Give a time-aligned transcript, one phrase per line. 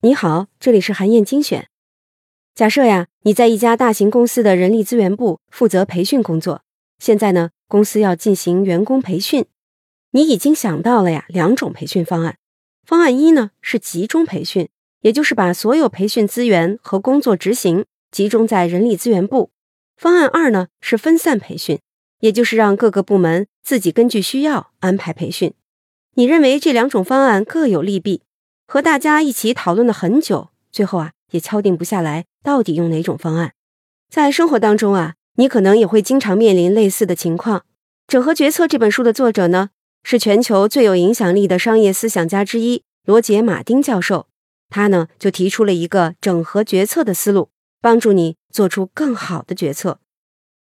[0.00, 1.66] 你好，这里是韩燕精选。
[2.54, 6.62] 假设呀，你在一家大型公司的人力资源部负责培训工作，
[6.98, 9.46] 现在呢，公司要进行员工培训，
[10.10, 12.36] 你已经想到了呀两种培训方案。
[12.84, 14.68] 方案一呢是集中培训，
[15.00, 19.50] 也就是把所有培训资源和工作执行集中在人力资源部。
[19.96, 21.80] 方案二呢是分散培训，
[22.20, 25.54] 也就是让各个部门自己根据需要安排培训。
[26.16, 28.22] 你认为这两种方案各有利弊？
[28.68, 33.54] 和大家一起讨论了很久，最后啊也敲定不下来，到底用哪种方案？
[34.08, 37.60] 在生活当中啊，你可能也会经常面临类似的情况。
[38.06, 39.70] 《整合决策》这本书的作者呢，
[40.04, 44.28] 是全球最有影响力的商业思想家之一罗杰·马丁教授。
[44.70, 47.50] 他呢就提出了一个整合决策的思路，
[47.80, 49.98] 帮助你做出更好的决策。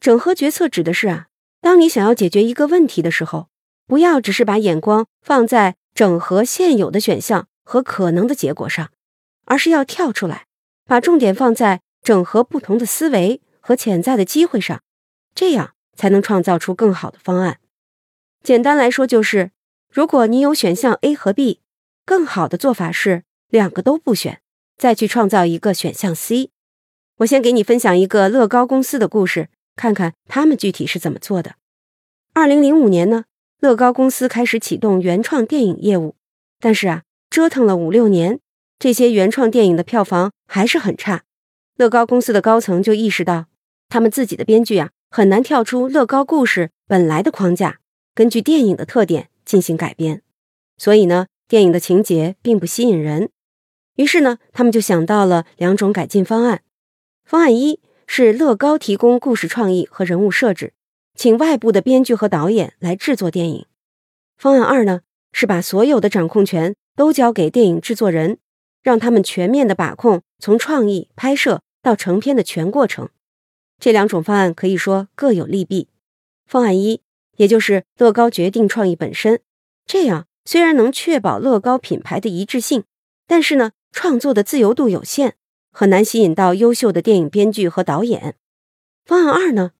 [0.00, 1.26] 整合决策指的是啊，
[1.60, 3.48] 当你想要解决一个问题的时候，
[3.86, 7.48] 不要只是把眼光放在整合现有的选项。
[7.68, 8.92] 和可能的结果上，
[9.44, 10.46] 而是要跳出来，
[10.84, 14.80] 把重点放在整合不同的思维和潜在的机会上，
[15.34, 17.58] 这样才能创造出更好的方案。
[18.44, 19.50] 简单来说，就是
[19.90, 21.60] 如果你有选项 A 和 B，
[22.04, 24.40] 更好的做法是两个都不选，
[24.78, 26.50] 再去创造一个选项 C。
[27.16, 31.56] 我先给你分享一个乐高公司的故事，看看他们具体是怎么做的。
[32.32, 33.24] 二零零五年呢，
[33.60, 36.14] 乐高公司开始启动原创电影业务，
[36.60, 37.02] 但是啊。
[37.28, 38.38] 折腾了五六年，
[38.78, 41.24] 这些原创电影的票房还是很差。
[41.76, 43.46] 乐高公司的高层就意识到，
[43.88, 47.80] 他们自己的编剧啊很难跳出乐高故事本来的框架，
[48.14, 50.22] 根据电影的特点进行改编。
[50.78, 53.28] 所以呢，电影的情节并不吸引人。
[53.96, 56.62] 于是呢，他们就想到了两种改进方案。
[57.24, 60.72] 方案一是乐高提供故事创意和人物设置，
[61.16, 63.66] 请外部的编剧和导演来制作电影。
[64.36, 65.00] 方案二呢
[65.32, 66.76] 是把所有的掌控权。
[66.96, 68.38] 都交给电影制作人，
[68.82, 73.10] 让他们全面的把控从创意、拍摄到成片的全过程。
[73.78, 75.88] 这两种方案可以说各有利弊。
[76.46, 77.02] 方案一，
[77.36, 79.40] 也就是乐高决定创意本身，
[79.84, 82.84] 这样虽然能确保乐高品牌的一致性，
[83.26, 85.34] 但是呢，创作的自由度有限，
[85.70, 88.36] 很难吸引到优秀的电影编剧和导演。
[89.04, 89.72] 方案二呢，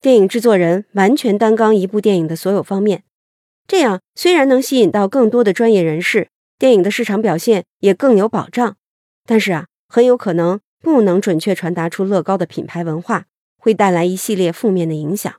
[0.00, 3.02] 电影制作人完全担纲一部电影的所有方面，
[3.66, 6.28] 这样虽然能吸引到更多的专业人士。
[6.58, 8.76] 电影的市场表现也更有保障，
[9.24, 13.26] 但是啊，很有可能不能准确传达出乐高的品牌文化，
[13.58, 15.32] 会带来一系列负面的影响。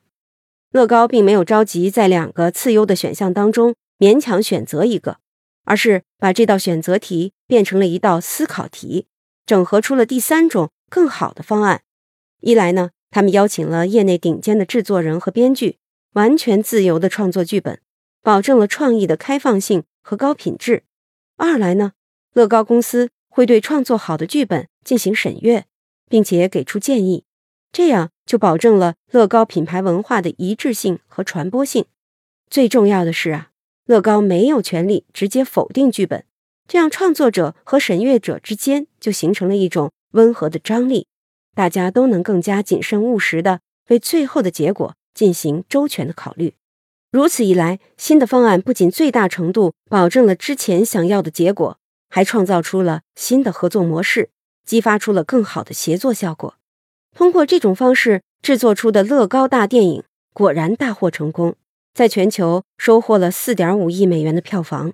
[0.71, 5.17] 乐高并没有着急在两个次优的选项当中勉强选择一个，
[5.65, 9.07] 而是把这道选择题变成了一道思考题，
[9.45, 11.81] 整合出了第三种更好的方案。
[12.39, 15.77] 一来呢，他们邀请了业内顶尖的制作人和编剧，
[16.13, 17.79] 完全自由的创作剧本，
[18.21, 20.83] 保证了创意的开放性和高品质。
[21.37, 21.93] 二来呢，
[22.33, 25.65] 乐高公司会对创作好的剧本进行审阅，
[26.09, 27.23] 并且给出建议，
[27.71, 31.85] 这样就保证了乐高品牌文化的一致性和传播性。
[32.49, 33.51] 最重要的是啊，
[33.85, 36.25] 乐高没有权利直接否定剧本，
[36.67, 41.07] 这样创作者和审阅者之间就形成了一种温和的张力，
[41.55, 46.55] 大家都能更加谨慎务实的为最后的结果进行周全的考虑。
[47.11, 51.79] 如此一来，新的方案不仅最大程度保证了之前想要的结果，
[52.09, 54.29] 还创造出了新的合作模式，
[54.65, 56.55] 激发出了更好的协作效果。
[57.15, 61.55] 通过这种方式制作出的乐高大电影果然大获成功，
[61.93, 64.93] 在全球收获了四点五亿美元的票房。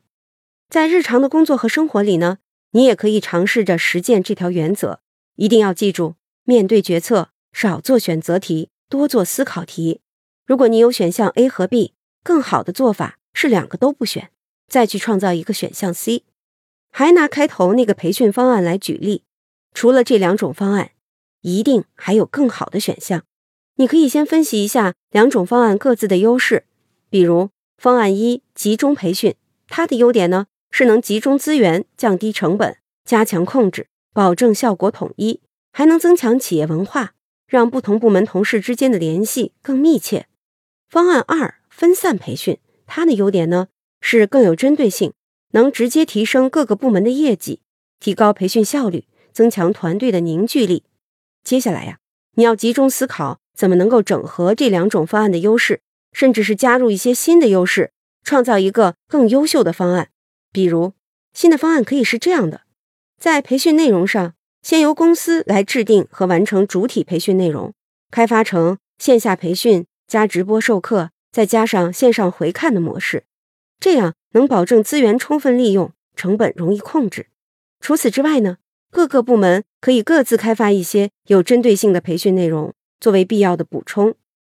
[0.69, 2.37] 在日常的工作和生活里呢，
[2.71, 5.01] 你也可以尝试着实践这条原则。
[5.35, 9.99] 一定要记住，面对决策，少做选择题，多做思考题。
[10.47, 11.91] 如果你有选项 A 和 B。
[12.23, 14.31] 更好的做法是两个都不选，
[14.67, 16.23] 再去创造一个选项 C。
[16.91, 19.21] 还拿开头那个培训方案来举例，
[19.75, 20.89] 除了这两种方案，
[21.41, 23.25] 一定还有更好的选项。
[23.75, 26.65] 你可以先分析一下两种方案各自的优势。
[27.11, 29.35] 比如方案一集中培训，
[29.67, 35.41] 它的优点呢是能集中资源、降低成本、加强控制、保证效果统一，
[35.77, 37.15] 还能增强企业文化，
[37.49, 40.27] 让不同部门同事之间的联系更密切。
[40.87, 41.55] 方案二。
[41.69, 43.67] 分散培训，它的优点呢
[43.99, 45.11] 是更有针对性，
[45.51, 47.59] 能直接提升各个部门的业绩，
[47.99, 50.83] 提高培训效率，增强团队的凝聚力。
[51.43, 51.99] 接下来呀，
[52.35, 55.81] 你要集中思考怎么能够整合这两种方案的优势，
[56.13, 57.91] 甚至是加入一些新的优势，
[58.23, 60.11] 创造一个更优秀的方案。
[60.53, 60.93] 比如，
[61.33, 62.61] 新的方案可以是这样的：
[63.19, 64.34] 在培训内容上，
[64.65, 67.71] 先由公司来制定和完成主体培训内容，
[68.09, 71.11] 开发成线下培训加直播授课。
[71.31, 73.25] 再加上线上回看的模式，
[73.79, 77.27] 这样能保证资源充分利用，成本容易控制。
[77.79, 78.57] 除此之外呢，
[78.89, 84.15] 各个部门可以各自开发一些有针对性的培训内容，作为必要的补充，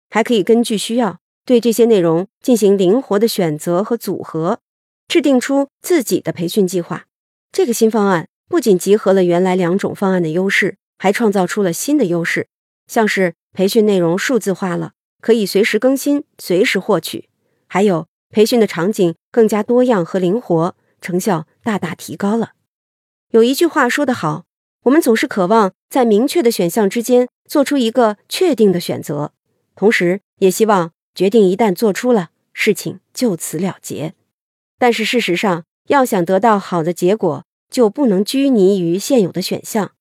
[0.08, 4.60] 还可以根据需要对这些内容进行灵活的选择和组合，
[5.06, 7.04] 制定出自己的培训计划。
[7.52, 12.48] 这个新方案不仅集合了原来两种方案的优势，还创造出了新的优势，
[12.86, 17.28] 像是培训内容数字化了，可以随时更新、随时获取，
[17.66, 22.52] 还有培训的场景更加多样和灵活，成效大大提高了。
[23.30, 24.44] 有一句话说得好，
[24.84, 29.32] 我们总是渴望在明确的选项之间做出一个确定的选择，
[29.76, 34.14] 同时也希望决定一旦做出了，事情就此了结。
[34.78, 39.92] 但是事实上，要想得到好的结果，就不能拘泥于现有的选项，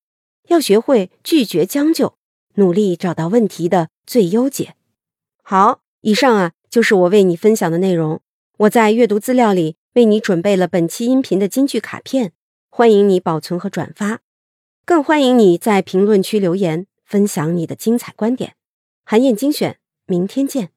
[0.48, 2.16] 要学会拒绝将就，
[2.56, 4.76] 努力找到问题的最优解。
[5.44, 8.22] 好，以上啊就是我为你分享的内容。
[8.58, 12.34] 我在阅读资料里为你准备了本期音频的金句卡片。
[12.70, 14.20] 欢迎你保存和转发，
[14.86, 18.56] 更欢迎你在评论区留言分享你的精彩观点。
[19.04, 20.77] 韩燕精选，明天见。